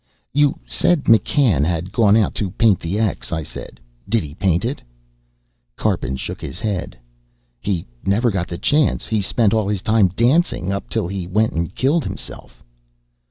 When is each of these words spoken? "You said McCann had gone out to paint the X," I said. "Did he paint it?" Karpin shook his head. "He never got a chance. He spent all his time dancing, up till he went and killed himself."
"You 0.33 0.57
said 0.65 1.03
McCann 1.03 1.63
had 1.63 1.91
gone 1.91 2.17
out 2.17 2.33
to 2.33 2.49
paint 2.49 2.79
the 2.79 2.97
X," 2.97 3.31
I 3.31 3.43
said. 3.43 3.79
"Did 4.09 4.23
he 4.23 4.33
paint 4.33 4.65
it?" 4.65 4.81
Karpin 5.75 6.15
shook 6.15 6.41
his 6.41 6.59
head. 6.59 6.97
"He 7.59 7.85
never 8.03 8.31
got 8.31 8.51
a 8.51 8.57
chance. 8.57 9.05
He 9.05 9.21
spent 9.21 9.53
all 9.53 9.67
his 9.67 9.83
time 9.83 10.07
dancing, 10.07 10.71
up 10.71 10.89
till 10.89 11.07
he 11.07 11.27
went 11.27 11.53
and 11.53 11.75
killed 11.75 12.03
himself." 12.03 12.63